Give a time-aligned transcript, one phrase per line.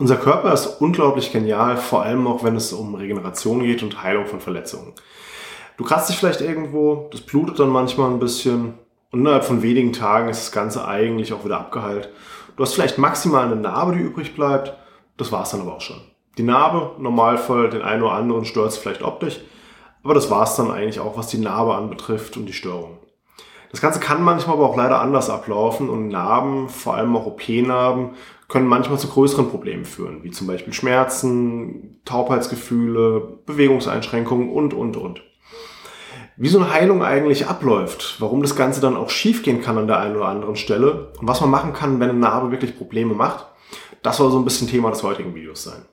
[0.00, 4.26] Unser Körper ist unglaublich genial, vor allem auch wenn es um Regeneration geht und Heilung
[4.26, 4.92] von Verletzungen.
[5.76, 8.74] Du kratzt dich vielleicht irgendwo, das blutet dann manchmal ein bisschen
[9.10, 12.10] und innerhalb von wenigen Tagen ist das Ganze eigentlich auch wieder abgeheilt.
[12.56, 14.72] Du hast vielleicht maximal eine Narbe, die übrig bleibt,
[15.16, 16.00] das war's dann aber auch schon.
[16.36, 19.40] Die Narbe, im Normalfall den einen oder anderen stört es vielleicht optisch,
[20.04, 22.98] aber das war's dann eigentlich auch, was die Narbe anbetrifft und die Störung.
[23.70, 28.10] Das Ganze kann manchmal aber auch leider anders ablaufen und Narben, vor allem auch OP-Narben,
[28.48, 35.22] können manchmal zu größeren Problemen führen, wie zum Beispiel Schmerzen, Taubheitsgefühle, Bewegungseinschränkungen und, und, und.
[36.38, 39.98] Wie so eine Heilung eigentlich abläuft, warum das Ganze dann auch schiefgehen kann an der
[39.98, 43.46] einen oder anderen Stelle und was man machen kann, wenn eine Narbe wirklich Probleme macht,
[44.02, 45.84] das soll so ein bisschen Thema des heutigen Videos sein.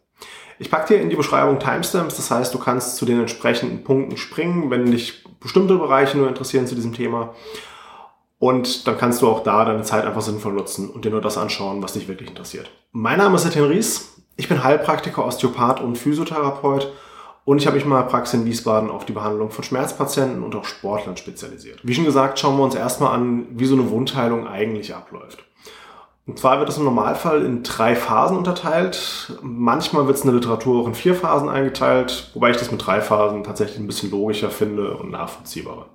[0.58, 4.16] Ich packe dir in die Beschreibung Timestamps, das heißt, du kannst zu den entsprechenden Punkten
[4.16, 7.34] springen, wenn dich bestimmte Bereiche nur interessieren zu diesem Thema.
[8.40, 11.38] Und dann kannst du auch da deine Zeit einfach sinnvoll nutzen und dir nur das
[11.38, 12.70] anschauen, was dich wirklich interessiert.
[12.92, 14.22] Mein Name ist Etienne Ries.
[14.38, 16.92] Ich bin Heilpraktiker, Osteopath und Physiotherapeut.
[17.46, 20.66] Und ich habe mich mal Praxis in Wiesbaden auf die Behandlung von Schmerzpatienten und auch
[20.66, 21.80] Sportlern spezialisiert.
[21.84, 25.46] Wie schon gesagt, schauen wir uns erstmal an, wie so eine Wundheilung eigentlich abläuft.
[26.28, 29.34] Und zwar wird das im Normalfall in drei Phasen unterteilt.
[29.44, 32.86] Manchmal wird es in der Literatur auch in vier Phasen eingeteilt, wobei ich das mit
[32.86, 35.86] drei Phasen tatsächlich ein bisschen logischer finde und nachvollziehbarer.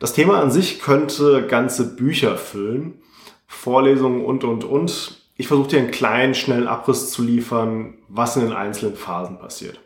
[0.00, 3.00] Das Thema an sich könnte ganze Bücher füllen,
[3.46, 5.22] Vorlesungen und, und, und.
[5.36, 9.80] Ich versuche dir einen kleinen, schnellen Abriss zu liefern, was in den einzelnen Phasen passiert.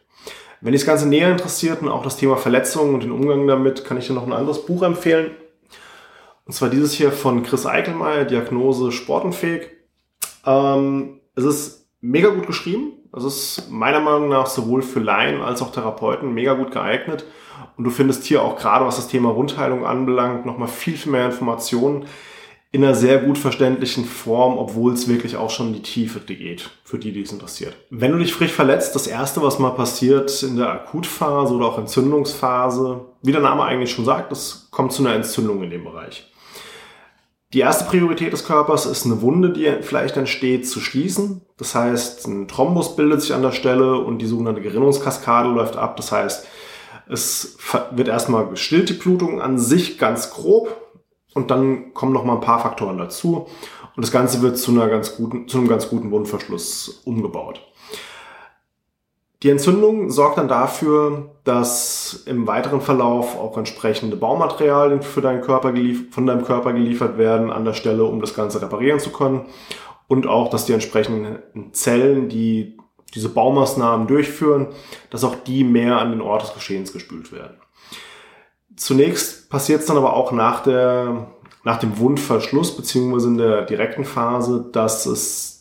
[0.63, 3.85] Wenn dich das Ganze näher interessiert und auch das Thema Verletzungen und den Umgang damit,
[3.85, 5.33] kann ich dir noch ein anderes Buch empfehlen.
[6.53, 9.71] Und zwar dieses hier von Chris Eichelmeier, Diagnose Sportunfähig.
[10.45, 12.93] Ähm, es ist mega gut geschrieben.
[13.17, 17.25] Es ist meiner Meinung nach sowohl für Laien als auch Therapeuten mega gut geeignet.
[17.79, 21.25] Und du findest hier auch gerade, was das Thema Rundheilung anbelangt, nochmal viel, viel mehr
[21.25, 22.05] Informationen
[22.71, 26.69] in einer sehr gut verständlichen Form, obwohl es wirklich auch schon in die Tiefe geht,
[26.85, 27.77] für die, die es interessiert.
[27.89, 31.79] Wenn du dich frisch verletzt, das erste, was mal passiert in der Akutphase oder auch
[31.79, 36.29] Entzündungsphase, wie der Name eigentlich schon sagt, es kommt zu einer Entzündung in dem Bereich.
[37.53, 41.43] Die erste Priorität des Körpers ist eine Wunde, die vielleicht entsteht, zu schließen.
[41.59, 45.97] Das heißt, ein Thrombus bildet sich an der Stelle und die sogenannte Gerinnungskaskade läuft ab.
[45.97, 46.47] Das heißt,
[47.09, 47.59] es
[47.91, 50.77] wird erstmal gestillt, die Blutung an sich ganz grob
[51.35, 53.49] und dann kommen noch mal ein paar Faktoren dazu
[53.97, 57.61] und das Ganze wird zu, einer ganz guten, zu einem ganz guten Wundverschluss umgebaut.
[59.43, 65.75] Die Entzündung sorgt dann dafür, dass im weiteren Verlauf auch entsprechende Baumaterialien für deinen Körper
[66.11, 69.47] von deinem Körper geliefert werden an der Stelle, um das Ganze reparieren zu können.
[70.07, 71.41] Und auch, dass die entsprechenden
[71.73, 72.77] Zellen, die
[73.15, 74.69] diese Baumaßnahmen durchführen,
[75.11, 77.57] dass auch die mehr an den Ort des Geschehens gespült werden.
[78.77, 81.27] Zunächst passiert es dann aber auch nach, der,
[81.65, 85.52] nach dem Wundverschluss beziehungsweise in der direkten Phase, dass es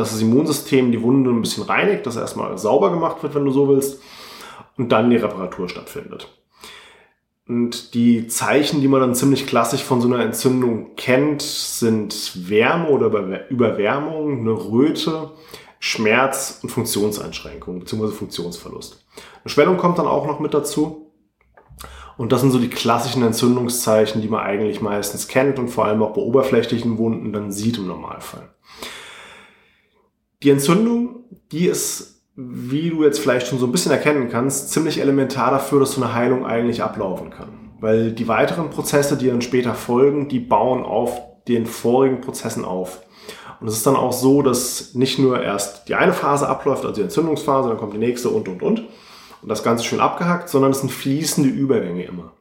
[0.00, 3.50] dass das Immunsystem die Wunde ein bisschen reinigt, dass erstmal sauber gemacht wird, wenn du
[3.50, 4.00] so willst,
[4.76, 6.28] und dann die Reparatur stattfindet.
[7.46, 12.88] Und die Zeichen, die man dann ziemlich klassisch von so einer Entzündung kennt, sind Wärme
[12.88, 13.06] oder
[13.50, 15.32] Überwärmung, eine Röte,
[15.80, 18.08] Schmerz und Funktionseinschränkung bzw.
[18.08, 19.04] Funktionsverlust.
[19.42, 21.10] Eine Schwellung kommt dann auch noch mit dazu.
[22.16, 26.02] Und das sind so die klassischen Entzündungszeichen, die man eigentlich meistens kennt und vor allem
[26.02, 28.50] auch bei oberflächlichen Wunden dann sieht im Normalfall.
[30.42, 34.98] Die Entzündung, die ist, wie du jetzt vielleicht schon so ein bisschen erkennen kannst, ziemlich
[34.98, 37.72] elementar dafür, dass so eine Heilung eigentlich ablaufen kann.
[37.80, 43.02] Weil die weiteren Prozesse, die dann später folgen, die bauen auf den vorigen Prozessen auf.
[43.60, 46.94] Und es ist dann auch so, dass nicht nur erst die eine Phase abläuft, also
[46.94, 48.88] die Entzündungsphase, dann kommt die nächste und, und, und.
[49.42, 52.32] Und das Ganze schön abgehackt, sondern es sind fließende Übergänge immer.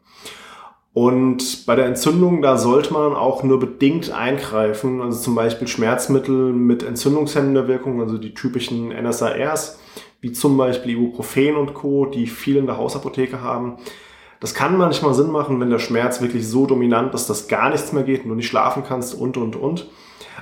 [0.93, 6.51] Und bei der Entzündung, da sollte man auch nur bedingt eingreifen, also zum Beispiel Schmerzmittel
[6.51, 9.79] mit entzündungshemmender Wirkung, also die typischen NSARs,
[10.19, 13.77] wie zum Beispiel Ibuprofen und Co., die viel in der Hausapotheke haben.
[14.39, 17.91] Das kann manchmal Sinn machen, wenn der Schmerz wirklich so dominant ist, dass gar nichts
[17.93, 19.89] mehr geht und du nicht schlafen kannst und, und, und.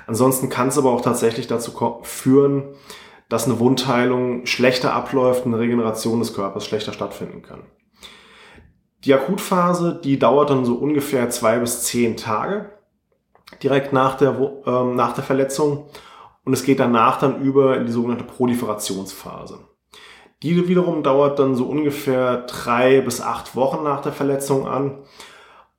[0.06, 1.72] Ansonsten kann es aber auch tatsächlich dazu
[2.04, 2.64] führen,
[3.28, 7.62] dass eine Wundheilung schlechter abläuft, eine Regeneration des Körpers schlechter stattfinden kann.
[9.08, 12.72] Die Akutphase, die dauert dann so ungefähr zwei bis zehn Tage,
[13.64, 15.86] direkt nach der, ähm, nach der Verletzung.
[16.44, 19.60] Und es geht danach dann über in die sogenannte Proliferationsphase.
[20.44, 24.98] Die wiederum dauert dann so ungefähr drei bis acht Wochen nach der Verletzung an.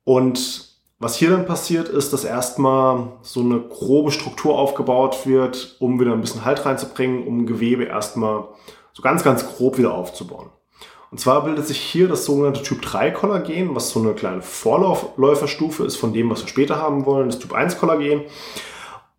[0.03, 0.67] Und
[0.97, 6.13] was hier dann passiert, ist, dass erstmal so eine grobe Struktur aufgebaut wird, um wieder
[6.13, 8.47] ein bisschen Halt reinzubringen, um Gewebe erstmal
[8.91, 10.49] so ganz, ganz grob wieder aufzubauen.
[11.11, 15.83] Und zwar bildet sich hier das sogenannte Typ 3 Kollagen, was so eine kleine Vorläuferstufe
[15.83, 18.25] ist von dem, was wir später haben wollen, das Typ 1 Kollagen.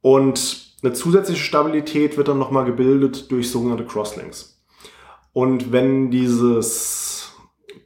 [0.00, 4.62] Und Eine zusätzliche Stabilität wird dann nochmal gebildet durch sogenannte Crosslinks.
[5.32, 7.32] Und wenn dieses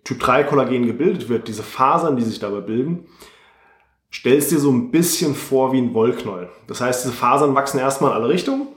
[0.05, 3.09] Typ 3 Kollagen gebildet wird, diese Fasern, die sich dabei bilden,
[4.13, 6.51] stellst dir so ein bisschen vor wie ein Wollknäuel.
[6.69, 8.69] Das heißt, diese Fasern wachsen erstmal in alle Richtungen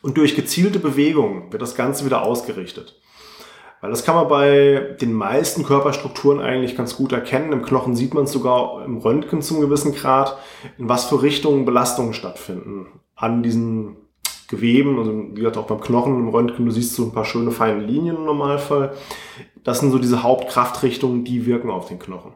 [0.00, 3.00] und durch gezielte Bewegungen wird das Ganze wieder ausgerichtet.
[3.82, 7.52] Weil das kann man bei den meisten Körperstrukturen eigentlich ganz gut erkennen.
[7.52, 10.38] Im Knochen sieht man es sogar im Röntgen zum gewissen Grad,
[10.78, 12.86] in was für Richtungen Belastungen stattfinden
[13.16, 13.96] an diesen
[14.46, 15.00] Geweben.
[15.00, 17.80] Also wie gesagt auch beim Knochen im Röntgen, du siehst so ein paar schöne feine
[17.80, 18.92] Linien im Normalfall.
[19.64, 22.34] Das sind so diese Hauptkraftrichtungen, die wirken auf den Knochen.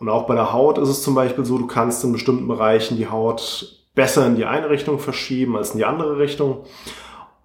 [0.00, 2.98] Und auch bei der Haut ist es zum Beispiel so, du kannst in bestimmten Bereichen
[2.98, 6.64] die Haut besser in die eine Richtung verschieben als in die andere Richtung.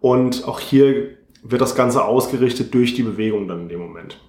[0.01, 4.19] Und auch hier wird das Ganze ausgerichtet durch die Bewegung dann in dem Moment.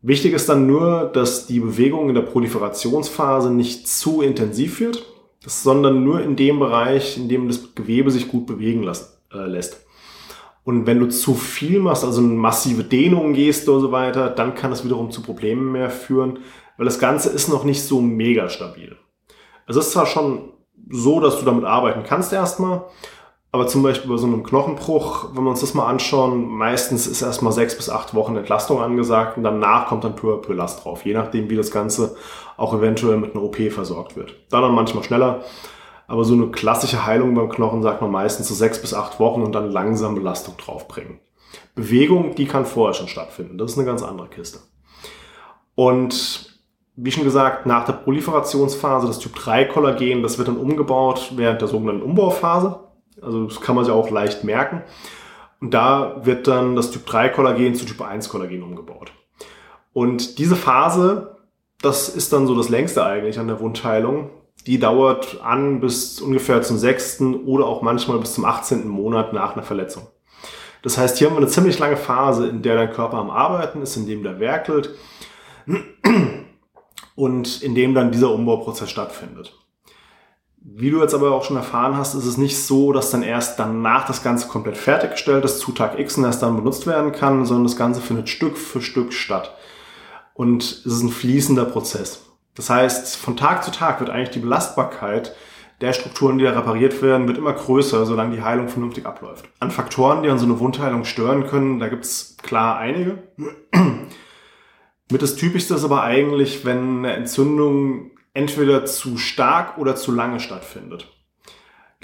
[0.00, 5.04] Wichtig ist dann nur, dass die Bewegung in der Proliferationsphase nicht zu intensiv wird,
[5.44, 9.84] sondern nur in dem Bereich, in dem das Gewebe sich gut bewegen äh, lässt.
[10.64, 14.54] Und wenn du zu viel machst, also eine massive Dehnung gehst oder so weiter, dann
[14.54, 16.40] kann es wiederum zu Problemen mehr führen,
[16.76, 18.96] weil das Ganze ist noch nicht so mega stabil.
[19.66, 20.52] Es ist zwar schon
[20.90, 22.84] so, dass du damit arbeiten kannst erstmal,
[23.58, 27.22] aber zum Beispiel bei so einem Knochenbruch, wenn wir uns das mal anschauen, meistens ist
[27.22, 30.84] erstmal sechs bis acht Wochen Entlastung angesagt und danach kommt dann peu à peu Last
[30.84, 32.14] drauf, je nachdem, wie das Ganze
[32.56, 34.36] auch eventuell mit einer OP versorgt wird.
[34.50, 35.40] Dann dann manchmal schneller,
[36.06, 39.42] aber so eine klassische Heilung beim Knochen sagt man meistens so sechs bis acht Wochen
[39.42, 41.18] und dann langsam Belastung draufbringen.
[41.74, 43.58] Bewegung, die kann vorher schon stattfinden.
[43.58, 44.60] Das ist eine ganz andere Kiste.
[45.74, 46.60] Und
[46.94, 51.60] wie schon gesagt, nach der Proliferationsphase, das Typ 3 Kollagen, das wird dann umgebaut während
[51.60, 52.87] der sogenannten Umbauphase.
[53.22, 54.82] Also das kann man sich auch leicht merken.
[55.60, 59.12] Und da wird dann das Typ 3 Kollagen zu Typ 1 Kollagen umgebaut.
[59.92, 61.36] Und diese Phase,
[61.82, 64.30] das ist dann so das längste eigentlich an der Wundheilung.
[64.66, 68.86] Die dauert an bis ungefähr zum sechsten oder auch manchmal bis zum 18.
[68.86, 70.06] Monat nach einer Verletzung.
[70.82, 73.82] Das heißt, hier haben wir eine ziemlich lange Phase, in der dein Körper am Arbeiten
[73.82, 74.94] ist, in dem der werkelt
[77.16, 79.54] und in dem dann dieser Umbauprozess stattfindet.
[80.60, 83.58] Wie du jetzt aber auch schon erfahren hast, ist es nicht so, dass dann erst
[83.58, 87.46] danach das Ganze komplett fertiggestellt ist, zu Tag X und erst dann benutzt werden kann,
[87.46, 89.56] sondern das Ganze findet Stück für Stück statt.
[90.34, 92.22] Und es ist ein fließender Prozess.
[92.54, 95.34] Das heißt, von Tag zu Tag wird eigentlich die Belastbarkeit
[95.80, 99.48] der Strukturen, die da repariert werden, wird immer größer, solange die Heilung vernünftig abläuft.
[99.60, 103.22] An Faktoren, die an so eine Wundheilung stören können, da gibt's klar einige.
[105.10, 110.38] Mit das Typischste ist aber eigentlich, wenn eine Entzündung entweder zu stark oder zu lange
[110.38, 111.08] stattfindet.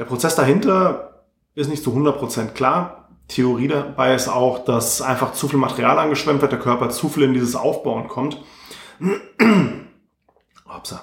[0.01, 1.23] Der Prozess dahinter
[1.55, 3.09] ist nicht zu 100% klar.
[3.29, 7.23] Theorie dabei ist auch, dass einfach zu viel Material angeschwemmt wird, der Körper zu viel
[7.23, 8.43] in dieses Aufbauen kommt.
[10.77, 11.03] Upsa.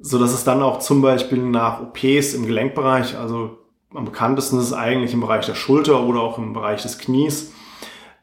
[0.00, 3.58] So dass es dann auch zum Beispiel nach OPs im Gelenkbereich, also
[3.94, 7.52] am bekanntesten ist es eigentlich im Bereich der Schulter oder auch im Bereich des Knies,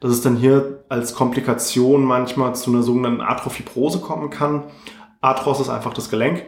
[0.01, 4.63] dass es dann hier als Komplikation manchmal zu einer sogenannten Arthrofibrose kommen kann.
[5.25, 6.45] Arthros ist einfach das Gelenk.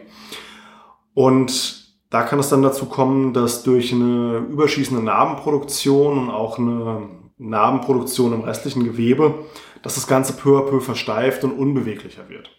[1.14, 7.08] Und da kann es dann dazu kommen, dass durch eine überschießende Narbenproduktion und auch eine
[7.38, 9.34] Narbenproduktion im restlichen Gewebe,
[9.82, 12.50] dass das Ganze peu à peu versteift und unbeweglicher wird.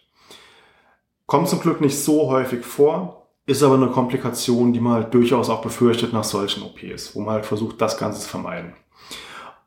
[1.26, 5.50] Kommt zum Glück nicht so häufig vor, ist aber eine Komplikation, die man halt durchaus
[5.50, 8.74] auch befürchtet nach solchen OPs, wo man halt versucht, das Ganze zu vermeiden.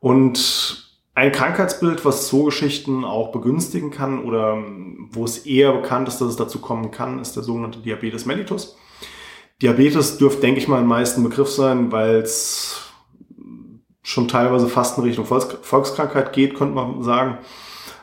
[0.00, 0.83] Und
[1.14, 4.62] ein Krankheitsbild, was so Geschichten auch begünstigen kann oder
[5.10, 8.76] wo es eher bekannt ist, dass es dazu kommen kann, ist der sogenannte Diabetes mellitus.
[9.62, 12.92] Diabetes dürfte, denke ich mal, ein meisten Begriff sein, weil es
[14.02, 17.38] schon teilweise fast in Richtung Volkskrankheit geht, könnte man sagen,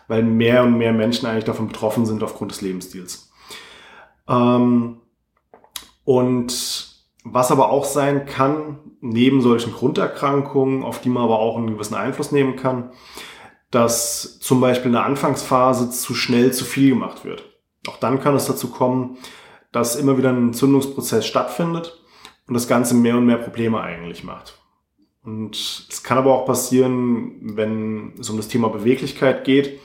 [0.08, 3.32] weil mehr und mehr Menschen eigentlich davon betroffen sind aufgrund des Lebensstils.
[4.28, 4.98] Ähm,
[6.06, 6.81] und
[7.24, 11.96] was aber auch sein kann, neben solchen Grunderkrankungen, auf die man aber auch einen gewissen
[11.96, 12.92] Einfluss nehmen kann,
[13.70, 17.44] dass zum Beispiel in der Anfangsphase zu schnell zu viel gemacht wird.
[17.88, 19.18] Auch dann kann es dazu kommen,
[19.72, 22.04] dass immer wieder ein Entzündungsprozess stattfindet
[22.48, 24.60] und das Ganze mehr und mehr Probleme eigentlich macht.
[25.24, 25.56] Und
[25.90, 29.80] es kann aber auch passieren, wenn es um das Thema Beweglichkeit geht,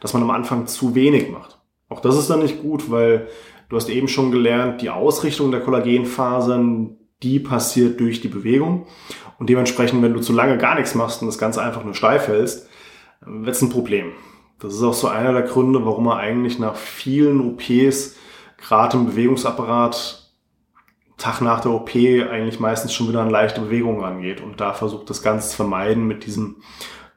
[0.00, 1.58] dass man am Anfang zu wenig macht.
[1.88, 3.28] Auch das ist dann nicht gut, weil
[3.68, 8.86] Du hast eben schon gelernt, die Ausrichtung der Kollagenfasern, die passiert durch die Bewegung.
[9.38, 12.28] Und dementsprechend, wenn du zu lange gar nichts machst und das Ganze einfach nur steif
[12.28, 12.68] hältst,
[13.20, 14.12] wird es ein Problem.
[14.58, 18.16] Das ist auch so einer der Gründe, warum man eigentlich nach vielen OPs,
[18.56, 20.24] gerade im Bewegungsapparat,
[21.16, 25.10] Tag nach der OP eigentlich meistens schon wieder an leichte Bewegungen angeht und da versucht
[25.10, 26.62] das Ganze zu vermeiden mit diesem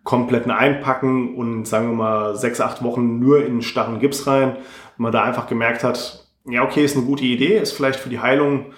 [0.04, 4.56] kompletten Einpacken und sagen wir mal sechs, acht Wochen nur in starren Gips rein.
[4.56, 8.10] Und man da einfach gemerkt hat, ja, okay, ist eine gute Idee, ist vielleicht für
[8.10, 8.74] die Heilung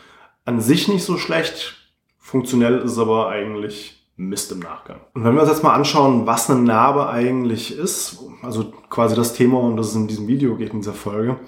[0.45, 1.75] an sich nicht so schlecht.
[2.17, 5.01] Funktionell ist es aber eigentlich Mist im Nachgang.
[5.13, 9.33] Und wenn wir uns jetzt mal anschauen, was eine Narbe eigentlich ist, also quasi das
[9.33, 11.39] Thema, um das es in diesem Video geht, in dieser Folge.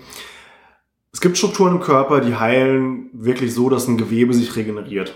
[1.13, 5.15] Es gibt Strukturen im Körper, die heilen wirklich so, dass ein Gewebe sich regeneriert.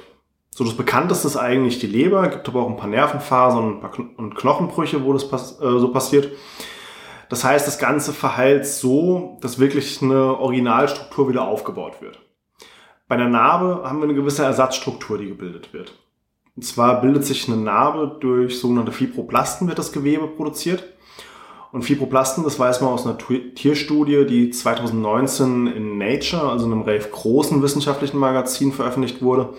[0.51, 3.81] So das bekannteste ist eigentlich die Leber, gibt aber auch ein paar Nervenfasern
[4.17, 6.31] und, Knochenbrüche, wo das äh, so passiert.
[7.29, 12.19] Das heißt, das Ganze verheilt so, dass wirklich eine Originalstruktur wieder aufgebaut wird.
[13.07, 15.93] Bei einer Narbe haben wir eine gewisse Ersatzstruktur, die gebildet wird.
[16.55, 20.83] Und zwar bildet sich eine Narbe durch sogenannte Fibroplasten, wird das Gewebe produziert.
[21.71, 27.11] Und Fibroplasten, das weiß man aus einer Tierstudie, die 2019 in Nature, also einem relativ
[27.11, 29.53] großen wissenschaftlichen Magazin, veröffentlicht wurde,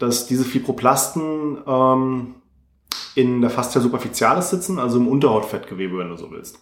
[0.00, 2.34] dass diese Fibroplasten ähm,
[3.14, 6.58] in der Fascia superficialis sitzen, also im Unterhautfettgewebe, wenn du so willst.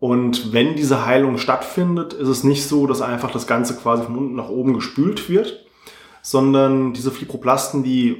[0.00, 4.16] Und wenn diese Heilung stattfindet, ist es nicht so, dass einfach das Ganze quasi von
[4.16, 5.66] unten nach oben gespült wird,
[6.22, 8.16] sondern diese Fibroplasten, die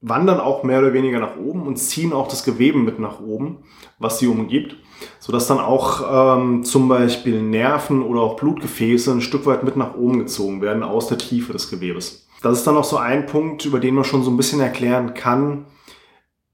[0.00, 3.64] wandern auch mehr oder weniger nach oben und ziehen auch das Gewebe mit nach oben,
[3.98, 4.76] was sie umgibt,
[5.18, 9.96] sodass dann auch ähm, zum Beispiel Nerven oder auch Blutgefäße ein Stück weit mit nach
[9.96, 12.28] oben gezogen werden aus der Tiefe des Gewebes.
[12.42, 15.14] Das ist dann auch so ein Punkt, über den man schon so ein bisschen erklären
[15.14, 15.64] kann,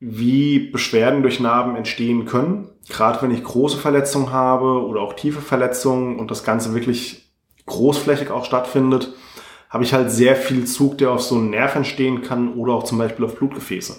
[0.05, 2.69] wie Beschwerden durch Narben entstehen können.
[2.89, 7.31] Gerade wenn ich große Verletzungen habe oder auch tiefe Verletzungen und das Ganze wirklich
[7.67, 9.15] großflächig auch stattfindet,
[9.71, 12.83] habe ich halt sehr viel Zug, der auf so einen Nerv entstehen kann oder auch
[12.83, 13.95] zum Beispiel auf Blutgefäße.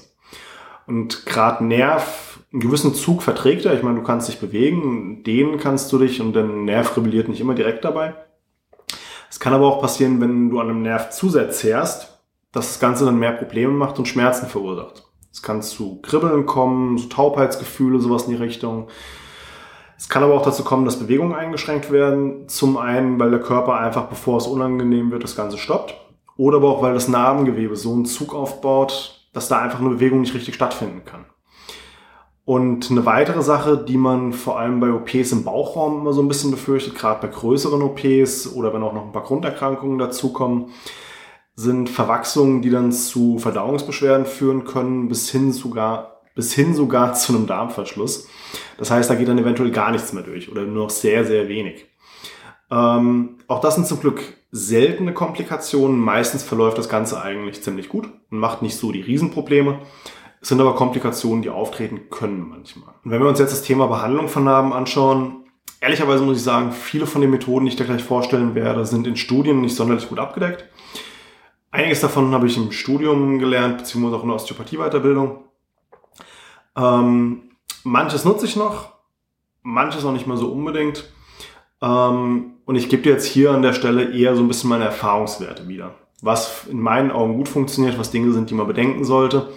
[0.88, 3.74] Und gerade Nerv, einen gewissen Zug verträgt er.
[3.74, 7.40] Ich meine, du kannst dich bewegen, dehnen kannst du dich und der Nerv rebelliert nicht
[7.40, 8.14] immer direkt dabei.
[9.30, 12.20] Es kann aber auch passieren, wenn du an einem Nerv zu sehr zehrst,
[12.52, 15.06] dass das Ganze dann mehr Probleme macht und Schmerzen verursacht.
[15.34, 18.88] Es kann zu Kribbeln kommen, so Taubheitsgefühle, sowas in die Richtung.
[19.98, 22.48] Es kann aber auch dazu kommen, dass Bewegungen eingeschränkt werden.
[22.48, 25.96] Zum einen, weil der Körper einfach, bevor es unangenehm wird, das Ganze stoppt.
[26.38, 30.22] Oder aber auch, weil das Narbengewebe so einen Zug aufbaut, dass da einfach eine Bewegung
[30.22, 31.26] nicht richtig stattfinden kann.
[32.46, 36.28] Und eine weitere Sache, die man vor allem bei OPs im Bauchraum immer so ein
[36.28, 40.66] bisschen befürchtet, gerade bei größeren OPs oder wenn auch noch ein paar Grunderkrankungen dazukommen,
[41.56, 47.36] sind Verwachsungen, die dann zu Verdauungsbeschwerden führen können, bis hin sogar, bis hin sogar zu
[47.36, 48.28] einem Darmverschluss.
[48.78, 51.48] Das heißt, da geht dann eventuell gar nichts mehr durch oder nur noch sehr, sehr
[51.48, 51.86] wenig.
[52.72, 56.00] Ähm, auch das sind zum Glück seltene Komplikationen.
[56.00, 59.80] Meistens verläuft das Ganze eigentlich ziemlich gut und macht nicht so die Riesenprobleme.
[60.42, 62.94] Es sind aber Komplikationen, die auftreten können manchmal.
[63.04, 65.46] Und wenn wir uns jetzt das Thema Behandlung von Narben anschauen,
[65.80, 69.08] ehrlicherweise muss ich sagen, viele von den Methoden, die ich da gleich vorstellen werde, sind
[69.08, 70.66] in Studien nicht sonderlich gut abgedeckt.
[71.74, 75.40] Einiges davon habe ich im Studium gelernt, beziehungsweise auch in der Osteopathie-Weiterbildung.
[76.78, 77.50] Ähm,
[77.84, 78.94] manches nutze ich noch,
[79.64, 81.12] manches auch nicht mehr so unbedingt.
[81.82, 84.86] Ähm, und ich gebe dir jetzt hier an der Stelle eher so ein bisschen meine
[84.86, 85.96] Erfahrungswerte wieder.
[86.22, 89.50] Was in meinen Augen gut funktioniert, was Dinge sind, die man bedenken sollte.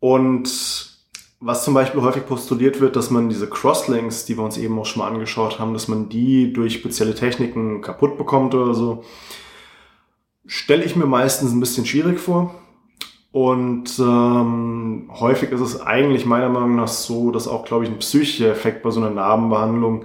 [0.00, 0.90] Und
[1.38, 4.86] was zum Beispiel häufig postuliert wird, dass man diese Crosslinks, die wir uns eben auch
[4.86, 9.04] schon mal angeschaut haben, dass man die durch spezielle Techniken kaputt bekommt oder so
[10.50, 12.52] stelle ich mir meistens ein bisschen schwierig vor.
[13.30, 18.00] Und ähm, häufig ist es eigentlich meiner Meinung nach so, dass auch, glaube ich, ein
[18.00, 20.04] psychischer Effekt bei so einer Narbenbehandlung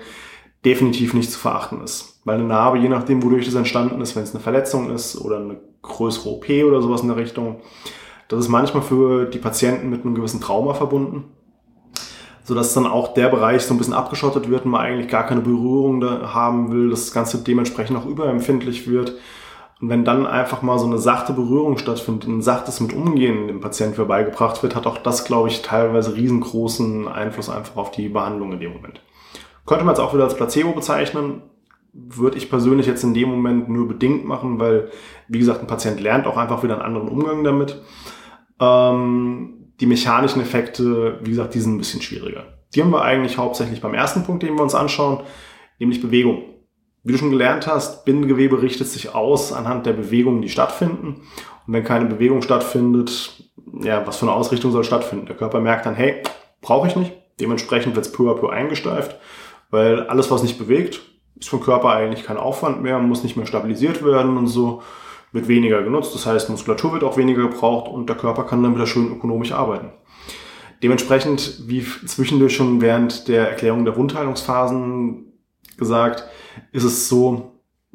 [0.64, 2.22] definitiv nicht zu verachten ist.
[2.26, 5.38] Weil eine Narbe, je nachdem, wodurch das entstanden ist, wenn es eine Verletzung ist oder
[5.38, 7.62] eine größere OP oder sowas in der Richtung,
[8.28, 11.24] das ist manchmal für die Patienten mit einem gewissen Trauma verbunden.
[12.44, 15.42] Sodass dann auch der Bereich so ein bisschen abgeschottet wird und man eigentlich gar keine
[15.42, 19.16] Berührung da haben will, dass das Ganze dementsprechend auch überempfindlich wird
[19.82, 23.60] und wenn dann einfach mal so eine sachte Berührung stattfindet, ein sachtes mit Umgehen dem
[23.60, 28.54] Patienten vorbeigebracht wird, hat auch das, glaube ich, teilweise riesengroßen Einfluss einfach auf die Behandlung
[28.54, 29.02] in dem Moment.
[29.66, 31.42] Könnte man es auch wieder als Placebo bezeichnen,
[31.92, 34.92] würde ich persönlich jetzt in dem Moment nur bedingt machen, weil,
[35.28, 37.82] wie gesagt, ein Patient lernt auch einfach wieder einen anderen Umgang damit.
[38.60, 42.46] Ähm, die mechanischen Effekte, wie gesagt, die sind ein bisschen schwieriger.
[42.74, 45.22] Die haben wir eigentlich hauptsächlich beim ersten Punkt, den wir uns anschauen,
[45.80, 46.44] nämlich Bewegung.
[47.06, 51.22] Wie du schon gelernt hast, Bindegewebe richtet sich aus anhand der Bewegungen, die stattfinden.
[51.68, 53.44] Und wenn keine Bewegung stattfindet,
[53.84, 55.28] ja, was für eine Ausrichtung soll stattfinden?
[55.28, 56.24] Der Körper merkt dann, hey,
[56.62, 57.14] brauche ich nicht.
[57.40, 59.18] Dementsprechend wird es peu à peu eingesteift,
[59.70, 61.02] weil alles, was nicht bewegt,
[61.36, 64.82] ist vom Körper eigentlich kein Aufwand mehr, muss nicht mehr stabilisiert werden und so,
[65.32, 66.16] wird weniger genutzt.
[66.16, 69.52] Das heißt, Muskulatur wird auch weniger gebraucht und der Körper kann dann wieder schön ökonomisch
[69.52, 69.92] arbeiten.
[70.82, 75.25] Dementsprechend, wie zwischendurch schon während der Erklärung der Wundheilungsphasen
[75.78, 76.26] gesagt,
[76.72, 77.54] ist es so,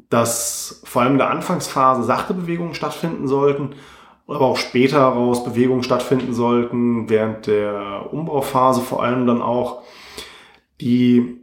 [0.09, 3.75] dass vor allem in der Anfangsphase sachte Bewegungen stattfinden sollten,
[4.27, 9.83] aber auch später heraus Bewegungen stattfinden sollten, während der Umbauphase vor allem dann auch,
[10.79, 11.41] die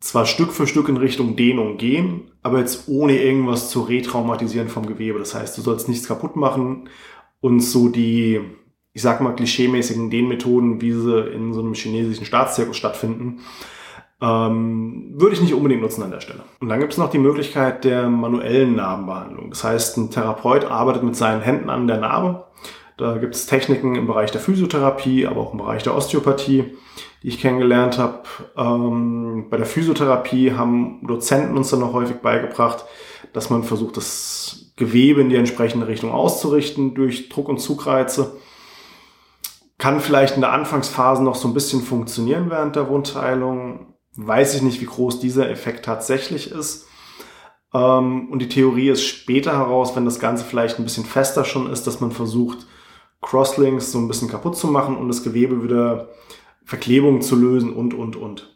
[0.00, 4.86] zwar Stück für Stück in Richtung Dehnung gehen, aber jetzt ohne irgendwas zu retraumatisieren vom
[4.86, 5.18] Gewebe.
[5.18, 6.90] Das heißt, du sollst nichts kaputt machen
[7.40, 8.40] und so die,
[8.92, 13.40] ich sag mal, klischeemäßigen Dehnmethoden, wie sie in so einem chinesischen Staatszirkus stattfinden,
[14.20, 16.40] ähm, würde ich nicht unbedingt nutzen an der Stelle.
[16.60, 19.50] Und dann gibt es noch die Möglichkeit der manuellen Narbenbehandlung.
[19.50, 22.44] Das heißt, ein Therapeut arbeitet mit seinen Händen an der Narbe.
[22.96, 26.76] Da gibt es Techniken im Bereich der Physiotherapie, aber auch im Bereich der Osteopathie,
[27.22, 28.22] die ich kennengelernt habe.
[28.56, 32.84] Ähm, bei der Physiotherapie haben Dozenten uns dann noch häufig beigebracht,
[33.32, 38.36] dass man versucht, das Gewebe in die entsprechende Richtung auszurichten durch Druck- und Zugreize.
[39.78, 43.93] Kann vielleicht in der Anfangsphase noch so ein bisschen funktionieren während der Wundheilung.
[44.16, 46.86] Weiß ich nicht, wie groß dieser Effekt tatsächlich ist.
[47.72, 51.70] Ähm, und die Theorie ist später heraus, wenn das Ganze vielleicht ein bisschen fester schon
[51.70, 52.66] ist, dass man versucht,
[53.20, 56.08] Crosslinks so ein bisschen kaputt zu machen und das Gewebe wieder
[56.64, 58.54] Verklebung zu lösen und, und, und.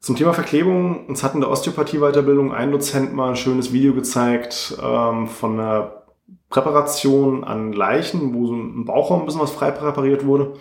[0.00, 4.78] Zum Thema Verklebung, uns hat in der Osteopathie-Weiterbildung ein Dozent mal ein schönes Video gezeigt
[4.80, 6.04] ähm, von einer
[6.48, 10.54] Präparation an Leichen, wo so im Bauchraum ein bisschen was frei präpariert wurde.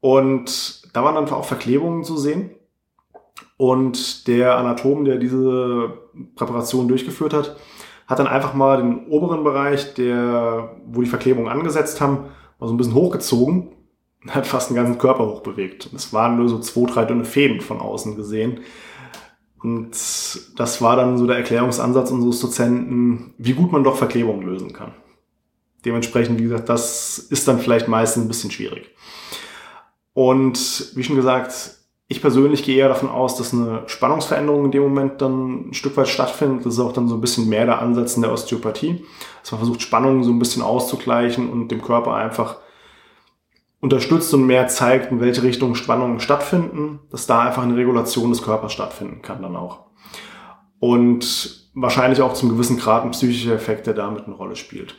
[0.00, 2.50] Und da waren dann auch Verklebungen zu sehen.
[3.56, 5.98] Und der Anatom, der diese
[6.34, 7.56] Präparation durchgeführt hat,
[8.06, 12.26] hat dann einfach mal den oberen Bereich, der, wo die Verklebungen angesetzt haben,
[12.58, 13.68] mal so ein bisschen hochgezogen
[14.24, 15.90] und hat fast den ganzen Körper hochbewegt.
[15.94, 18.60] Es waren nur so zwei, drei dünne Fäden von außen gesehen.
[19.62, 19.90] Und
[20.56, 24.92] das war dann so der Erklärungsansatz unseres Dozenten, wie gut man doch Verklebungen lösen kann.
[25.84, 28.90] Dementsprechend, wie gesagt, das ist dann vielleicht meistens ein bisschen schwierig.
[30.12, 31.76] Und wie schon gesagt,
[32.10, 35.96] ich persönlich gehe eher davon aus, dass eine Spannungsveränderung in dem Moment dann ein Stück
[35.96, 36.66] weit stattfindet.
[36.66, 39.04] Das ist auch dann so ein bisschen mehr der Ansatz in der Osteopathie,
[39.40, 42.56] dass man versucht, Spannungen so ein bisschen auszugleichen und dem Körper einfach
[43.78, 48.42] unterstützt und mehr zeigt, in welche Richtung Spannungen stattfinden, dass da einfach eine Regulation des
[48.42, 49.86] Körpers stattfinden kann dann auch.
[50.80, 54.96] Und wahrscheinlich auch zum gewissen Grad ein psychischer Effekt, der damit eine Rolle spielt.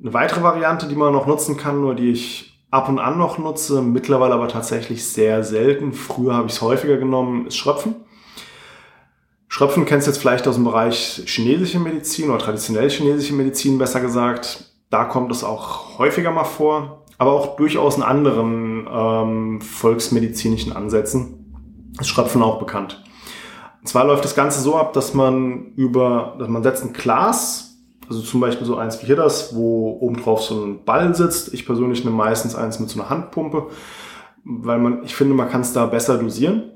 [0.00, 3.38] Eine weitere Variante, die man noch nutzen kann, oder die ich ab und an noch
[3.38, 5.92] nutze, mittlerweile aber tatsächlich sehr selten.
[5.92, 7.94] Früher habe ich es häufiger genommen, ist Schröpfen.
[9.46, 14.00] Schröpfen kennst du jetzt vielleicht aus dem Bereich chinesische Medizin oder traditionell chinesische Medizin besser
[14.00, 14.72] gesagt.
[14.90, 21.92] Da kommt es auch häufiger mal vor, aber auch durchaus in anderen ähm, volksmedizinischen Ansätzen
[22.00, 23.04] ist Schröpfen auch bekannt.
[23.80, 27.73] Und zwar läuft das Ganze so ab, dass man über, dass man setzt ein Glas
[28.08, 31.54] also zum Beispiel so eins wie hier das, wo oben drauf so ein Ball sitzt.
[31.54, 33.68] Ich persönlich nehme meistens eins mit so einer Handpumpe,
[34.44, 36.72] weil man, ich finde, man kann es da besser dosieren.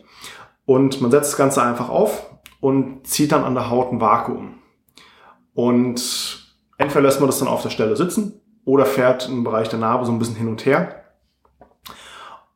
[0.65, 2.27] Und man setzt das Ganze einfach auf
[2.61, 4.59] und zieht dann an der Haut ein Vakuum.
[5.55, 9.79] Und entweder lässt man das dann auf der Stelle sitzen oder fährt im Bereich der
[9.79, 11.05] Narbe so ein bisschen hin und her.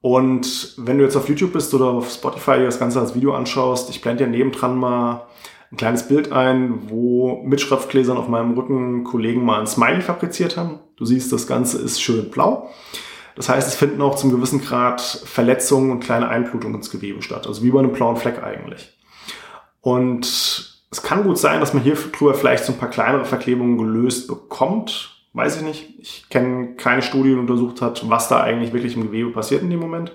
[0.02, 3.88] Und wenn du jetzt auf YouTube bist oder auf Spotify das Ganze als Video anschaust,
[3.88, 5.26] ich blende dir nebendran mal
[5.72, 10.56] ein kleines Bild ein, wo mit Schriftgläsern auf meinem Rücken Kollegen mal ein Smiley fabriziert
[10.56, 10.80] haben.
[10.96, 12.68] Du siehst, das Ganze ist schön blau.
[13.34, 17.46] Das heißt, es finden auch zum gewissen Grad Verletzungen und kleine Einblutungen ins Gewebe statt.
[17.46, 18.92] Also wie bei einem blauen Fleck eigentlich.
[19.80, 20.26] Und
[20.90, 24.28] es kann gut sein, dass man hier drüber vielleicht so ein paar kleinere Verklebungen gelöst
[24.28, 25.24] bekommt.
[25.32, 25.94] Weiß ich nicht.
[25.98, 29.70] Ich kenne keine Studie, die untersucht hat, was da eigentlich wirklich im Gewebe passiert in
[29.70, 30.12] dem Moment.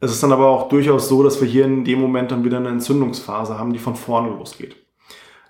[0.00, 2.56] Es ist dann aber auch durchaus so, dass wir hier in dem Moment dann wieder
[2.56, 4.76] eine Entzündungsphase haben, die von vorne losgeht.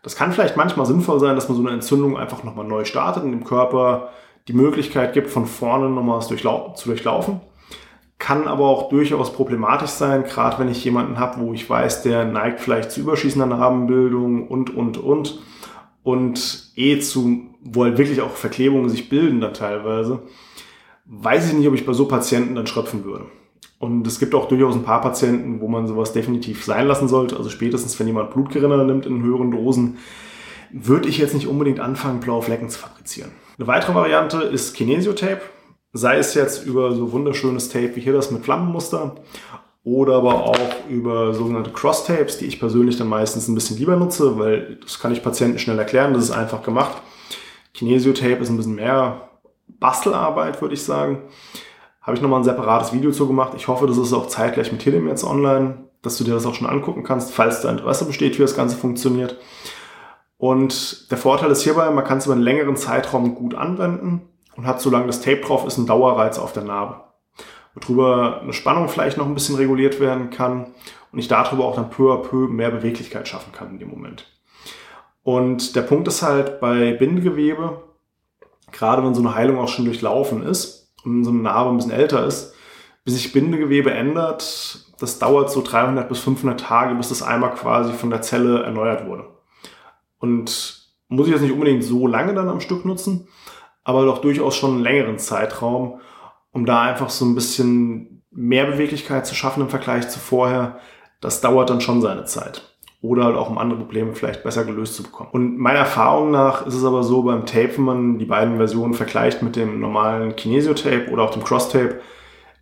[0.02, 3.22] Das kann vielleicht manchmal sinnvoll sein, dass man so eine Entzündung einfach nochmal neu startet
[3.22, 4.10] und dem Körper
[4.48, 6.34] die Möglichkeit gibt, von vorne nochmal zu
[6.84, 7.40] durchlaufen.
[8.18, 12.24] Kann aber auch durchaus problematisch sein, gerade wenn ich jemanden habe, wo ich weiß, der
[12.24, 15.38] neigt vielleicht zu überschießender Narbenbildung und, und, und.
[16.02, 20.22] Und eh zu, wo halt wirklich auch Verklebungen sich bilden da teilweise.
[21.04, 23.26] Weiß ich nicht, ob ich bei so Patienten dann schröpfen würde.
[23.80, 27.38] Und es gibt auch durchaus ein paar Patienten, wo man sowas definitiv sein lassen sollte.
[27.38, 29.96] Also spätestens, wenn jemand Blutgerinner nimmt in höheren Dosen,
[30.70, 33.30] würde ich jetzt nicht unbedingt anfangen, blaue Flecken zu fabrizieren.
[33.56, 35.40] Eine weitere Variante ist Kinesiotape.
[35.94, 39.16] Sei es jetzt über so wunderschönes Tape wie hier das mit Flammenmuster
[39.82, 44.38] oder aber auch über sogenannte Cross-Tapes, die ich persönlich dann meistens ein bisschen lieber nutze,
[44.38, 47.00] weil das kann ich Patienten schnell erklären, das ist einfach gemacht.
[47.72, 49.30] Kinesiotape ist ein bisschen mehr
[49.68, 51.22] Bastelarbeit, würde ich sagen.
[52.00, 53.52] Habe ich nochmal ein separates Video zu gemacht.
[53.56, 56.54] Ich hoffe, das ist auch zeitgleich mit Helium jetzt online, dass du dir das auch
[56.54, 59.36] schon angucken kannst, falls da Interesse besteht, wie das Ganze funktioniert.
[60.38, 64.22] Und der Vorteil ist hierbei, man kann es über einen längeren Zeitraum gut anwenden
[64.56, 67.02] und hat, solange das Tape drauf ist, einen Dauerreiz auf der Narbe.
[67.74, 70.68] Worüber eine Spannung vielleicht noch ein bisschen reguliert werden kann
[71.12, 74.26] und ich darüber auch dann peu à peu mehr Beweglichkeit schaffen kann in dem Moment.
[75.22, 77.82] Und der Punkt ist halt bei Bindegewebe,
[78.72, 81.92] gerade wenn so eine Heilung auch schon durchlaufen ist, und so eine Narbe ein bisschen
[81.92, 82.54] älter ist,
[83.04, 87.92] bis sich Bindegewebe ändert, das dauert so 300 bis 500 Tage, bis das einmal quasi
[87.92, 89.28] von der Zelle erneuert wurde.
[90.18, 93.28] Und muss ich jetzt nicht unbedingt so lange dann am Stück nutzen,
[93.82, 96.00] aber doch durchaus schon einen längeren Zeitraum,
[96.52, 100.78] um da einfach so ein bisschen mehr Beweglichkeit zu schaffen im Vergleich zu vorher.
[101.20, 102.76] Das dauert dann schon seine Zeit.
[103.02, 105.30] Oder halt auch um andere Probleme vielleicht besser gelöst zu bekommen.
[105.32, 108.92] Und meiner Erfahrung nach ist es aber so beim Tape, wenn man die beiden Versionen
[108.92, 112.00] vergleicht mit dem normalen Kinesio-Tape oder auch dem Cross-Tape,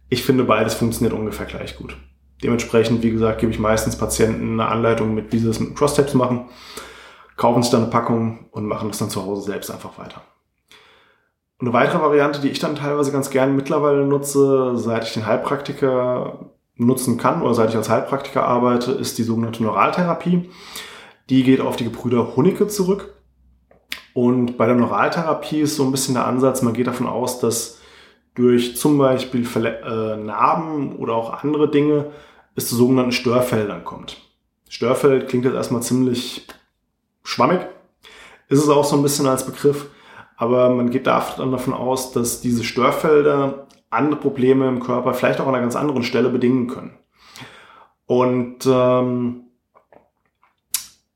[0.09, 1.97] ich finde beides funktioniert ungefähr gleich gut.
[2.43, 6.15] Dementsprechend, wie gesagt, gebe ich meistens Patienten eine Anleitung mit, wie sie das mit Cross-Tapes
[6.15, 6.47] machen,
[7.37, 10.23] kaufen sich dann eine Packung und machen das dann zu Hause selbst einfach weiter.
[11.59, 15.27] Und eine weitere Variante, die ich dann teilweise ganz gerne mittlerweile nutze, seit ich den
[15.27, 20.49] Heilpraktiker nutzen kann oder seit ich als Heilpraktiker arbeite, ist die sogenannte Neuraltherapie.
[21.29, 23.15] Die geht auf die Gebrüder Honicke zurück.
[24.15, 27.79] Und bei der Neuraltherapie ist so ein bisschen der Ansatz, man geht davon aus, dass
[28.35, 32.13] durch zum Beispiel Verle äh, Narben oder auch andere Dinge
[32.55, 34.17] es zu sogenannten Störfeldern kommt.
[34.69, 36.47] Störfeld klingt jetzt erstmal ziemlich
[37.23, 37.61] schwammig,
[38.49, 39.87] ist es auch so ein bisschen als Begriff.
[40.37, 45.47] Aber man geht dann davon aus, dass diese Störfelder andere Probleme im Körper vielleicht auch
[45.47, 46.99] an einer ganz anderen Stelle bedingen können.
[48.07, 49.45] Und ähm,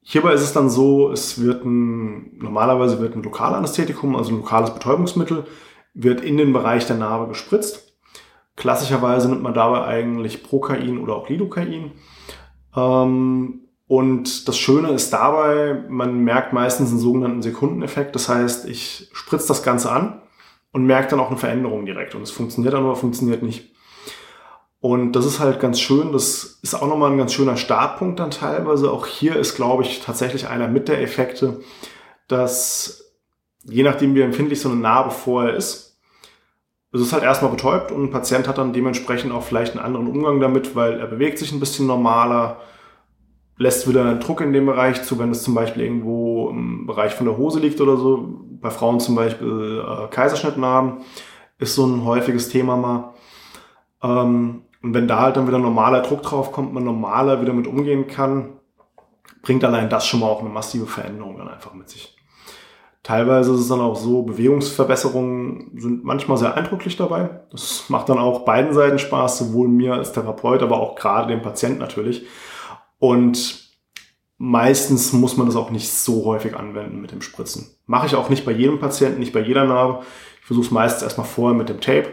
[0.03, 4.73] hierbei ist es dann so, es wird ein, normalerweise wird ein Lokalanästhetikum, also ein lokales
[4.75, 5.47] Betäubungsmittel,
[5.95, 7.95] wird in den Bereich der Narbe gespritzt.
[8.57, 11.93] Klassischerweise nimmt man dabei eigentlich Prokain oder auch Lidocain.
[12.77, 18.15] Ähm, und das Schöne ist dabei, man merkt meistens einen sogenannten Sekundeneffekt.
[18.15, 20.23] Das heißt, ich spritze das Ganze an
[20.73, 22.15] und merke dann auch eine Veränderung direkt.
[22.15, 23.71] Und es funktioniert dann oder funktioniert nicht.
[24.81, 26.13] Und das ist halt ganz schön.
[26.13, 28.91] Das ist auch nochmal ein ganz schöner Startpunkt dann teilweise.
[28.91, 31.61] Auch hier ist, glaube ich, tatsächlich einer mit der Effekte,
[32.27, 33.13] dass
[33.65, 35.93] je nachdem, wie empfindlich so eine Narbe vorher ist,
[36.93, 40.09] es ist halt erstmal betäubt und ein Patient hat dann dementsprechend auch vielleicht einen anderen
[40.09, 42.61] Umgang damit, weil er bewegt sich ein bisschen normaler,
[43.63, 47.27] lässt wieder Druck in dem Bereich zu, wenn es zum Beispiel irgendwo im Bereich von
[47.27, 48.41] der Hose liegt oder so.
[48.61, 50.99] Bei Frauen zum Beispiel äh, Kaiserschnittnarben
[51.59, 53.15] ist so ein häufiges Thema mal.
[54.03, 57.69] Ähm, und wenn da halt dann wieder normaler Druck drauf kommt, man normaler wieder mit
[57.69, 58.55] umgehen kann,
[59.43, 62.17] bringt allein das schon mal auch eine massive Veränderung dann einfach mit sich.
[63.05, 67.31] Teilweise ist es dann auch so, Bewegungsverbesserungen sind manchmal sehr eindrücklich dabei.
[67.51, 71.43] Das macht dann auch beiden Seiten Spaß, sowohl mir als Therapeut, aber auch gerade dem
[71.43, 72.27] Patienten natürlich.
[73.03, 73.69] Und
[74.39, 77.75] meistens muss man das auch nicht so häufig anwenden mit dem Spritzen.
[77.85, 80.05] Mache ich auch nicht bei jedem Patienten, nicht bei jeder Narbe.
[80.39, 82.11] Ich versuche es meistens erstmal vorher mit dem Tape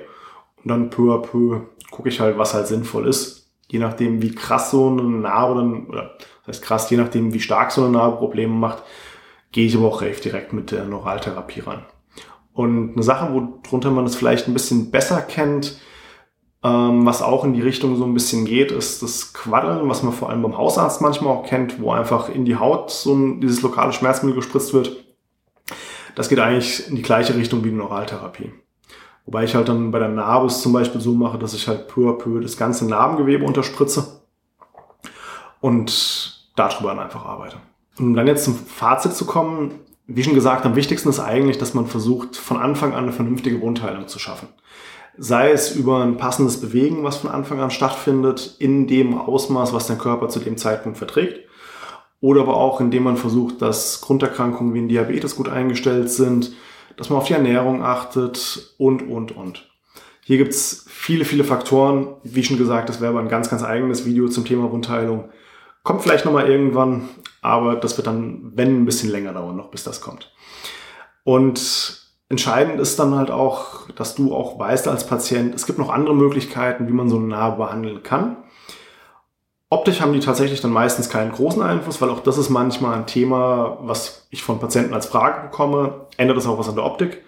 [0.58, 3.52] und dann peu à peu gucke ich halt, was halt sinnvoll ist.
[3.68, 7.40] Je nachdem, wie krass so eine Narbe dann, oder das heißt krass, je nachdem, wie
[7.40, 8.82] stark so eine Narbe Probleme macht,
[9.52, 11.86] gehe ich aber auch recht direkt mit der Neuraltherapie ran.
[12.52, 15.80] Und eine Sache, worunter man es vielleicht ein bisschen besser kennt,
[16.64, 20.12] ähm, was auch in die Richtung so ein bisschen geht, ist das Quaddeln, was man
[20.12, 23.62] vor allem beim Hausarzt manchmal auch kennt, wo einfach in die Haut so ein, dieses
[23.62, 25.06] lokale Schmerzmittel gespritzt wird.
[26.16, 28.52] Das geht eigentlich in die gleiche Richtung wie die Neuraltherapie.
[29.26, 31.88] Wobei ich halt dann bei der Narbe es zum Beispiel so mache, dass ich halt
[31.88, 34.22] peu à peu das ganze Narbengewebe unterspritze
[35.62, 37.58] und darüber dann einfach arbeite.
[37.98, 39.76] Um dann jetzt zum Fazit zu kommen,
[40.08, 43.62] wie schon gesagt, am wichtigsten ist eigentlich, dass man versucht, von Anfang an eine vernünftige
[43.62, 44.50] Wundheilung zu schaffen
[45.20, 49.88] sei es über ein passendes Bewegen, was von Anfang an stattfindet, in dem Ausmaß, was
[49.88, 51.42] der Körper zu dem Zeitpunkt verträgt,
[52.22, 56.54] oder aber auch indem man versucht, dass Grunderkrankungen wie ein Diabetes gut eingestellt sind,
[56.96, 59.70] dass man auf die Ernährung achtet und, und, und.
[60.24, 62.08] Hier gibt's viele, viele Faktoren.
[62.24, 65.30] Wie schon gesagt, das wäre aber ein ganz, ganz eigenes Video zum Thema Wundheilung.
[65.84, 67.10] Kommt vielleicht nochmal irgendwann,
[67.42, 70.32] aber das wird dann, wenn, ein bisschen länger dauern noch, bis das kommt.
[71.24, 71.99] Und
[72.30, 76.16] Entscheidend ist dann halt auch, dass du auch weißt als Patient, es gibt noch andere
[76.16, 78.38] Möglichkeiten, wie man so eine Narbe behandeln kann.
[79.72, 83.08] Optisch haben die tatsächlich dann meistens keinen großen Einfluss, weil auch das ist manchmal ein
[83.08, 86.08] Thema, was ich von Patienten als Frage bekomme.
[86.18, 87.24] Ändert das auch was an der Optik?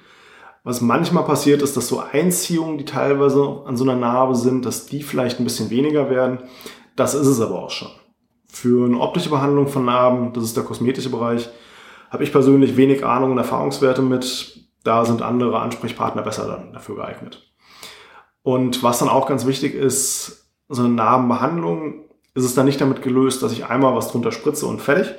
[0.64, 4.86] Was manchmal passiert ist, dass so Einziehungen, die teilweise an so einer Narbe sind, dass
[4.86, 6.40] die vielleicht ein bisschen weniger werden.
[6.96, 7.90] Das ist es aber auch schon.
[8.48, 11.50] Für eine optische Behandlung von Narben, das ist der kosmetische Bereich,
[12.12, 16.96] habe ich persönlich wenig Ahnung und Erfahrungswerte mit da sind andere Ansprechpartner besser dann dafür
[16.96, 17.52] geeignet.
[18.44, 23.02] Und was dann auch ganz wichtig ist, so eine Narbenbehandlung ist es dann nicht damit
[23.02, 25.14] gelöst, dass ich einmal was drunter spritze und fertig,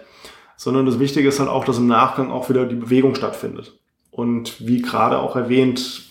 [0.56, 3.78] sondern das Wichtige ist halt auch, dass im Nachgang auch wieder die Bewegung stattfindet.
[4.10, 6.02] Und wie gerade auch erwähnt,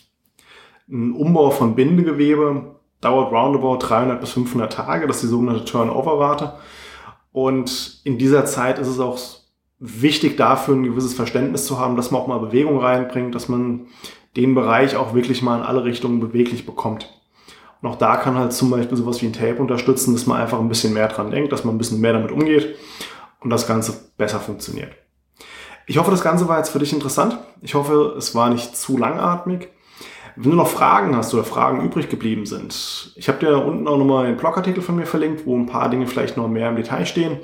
[0.90, 6.54] ein Umbau von Bindegewebe dauert roundabout 300 bis 500 Tage, das ist die sogenannte Turnover-Rate.
[7.32, 9.18] Und in dieser Zeit ist es auch
[9.82, 13.88] wichtig dafür, ein gewisses Verständnis zu haben, dass man auch mal Bewegung reinbringt, dass man
[14.38, 17.10] den Bereich auch wirklich mal in alle Richtungen beweglich bekommt.
[17.82, 20.70] noch da kann halt zum Beispiel sowas wie ein Tape unterstützen, dass man einfach ein
[20.70, 22.76] bisschen mehr dran denkt, dass man ein bisschen mehr damit umgeht
[23.40, 24.92] und das Ganze besser funktioniert.
[25.88, 27.40] Ich hoffe, das Ganze war jetzt für dich interessant.
[27.62, 29.70] Ich hoffe, es war nicht zu langatmig.
[30.36, 33.98] Wenn du noch Fragen hast oder Fragen übrig geblieben sind, ich habe dir unten auch
[33.98, 37.06] nochmal den Blogartikel von mir verlinkt, wo ein paar Dinge vielleicht noch mehr im Detail
[37.06, 37.40] stehen.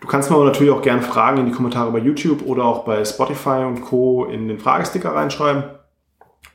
[0.00, 2.84] Du kannst mir aber natürlich auch gerne Fragen in die Kommentare bei YouTube oder auch
[2.84, 4.26] bei Spotify und Co.
[4.26, 5.64] in den Fragesticker reinschreiben.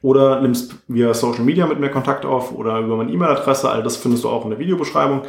[0.01, 3.69] Oder nimmst via Social Media mit mir Kontakt auf oder über meine E-Mail-Adresse.
[3.69, 5.21] All das findest du auch in der Videobeschreibung.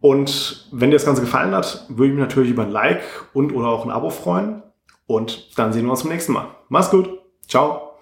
[0.00, 3.02] Und wenn dir das Ganze gefallen hat, würde ich mich natürlich über ein Like
[3.34, 4.62] und oder auch ein Abo freuen.
[5.06, 6.46] Und dann sehen wir uns zum nächsten Mal.
[6.68, 7.08] Mach's gut.
[7.48, 7.95] Ciao.